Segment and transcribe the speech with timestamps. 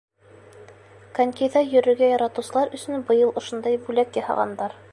[1.19, 4.79] Конькиҙа йөрөргә яратыусылар өсөн быйыл ошондай бүләк яһағандар.